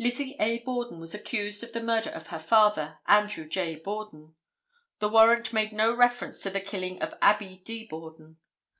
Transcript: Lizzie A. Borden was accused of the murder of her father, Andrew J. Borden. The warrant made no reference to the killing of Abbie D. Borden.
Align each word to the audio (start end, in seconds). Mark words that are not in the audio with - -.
Lizzie 0.00 0.34
A. 0.40 0.58
Borden 0.64 0.98
was 0.98 1.14
accused 1.14 1.62
of 1.62 1.72
the 1.72 1.80
murder 1.80 2.10
of 2.10 2.26
her 2.26 2.40
father, 2.40 2.98
Andrew 3.06 3.46
J. 3.46 3.76
Borden. 3.76 4.34
The 4.98 5.08
warrant 5.08 5.52
made 5.52 5.72
no 5.72 5.94
reference 5.94 6.42
to 6.42 6.50
the 6.50 6.60
killing 6.60 7.00
of 7.00 7.14
Abbie 7.22 7.62
D. 7.64 7.84
Borden. 7.86 8.38